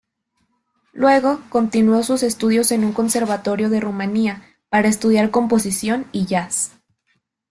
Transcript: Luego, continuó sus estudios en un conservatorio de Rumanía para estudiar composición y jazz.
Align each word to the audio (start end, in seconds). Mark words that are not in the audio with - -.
Luego, 0.93 1.41
continuó 1.49 2.01
sus 2.01 2.23
estudios 2.23 2.71
en 2.71 2.83
un 2.83 2.91
conservatorio 2.91 3.69
de 3.69 3.79
Rumanía 3.79 4.41
para 4.69 4.87
estudiar 4.87 5.29
composición 5.29 6.07
y 6.11 6.25
jazz. 6.25 6.71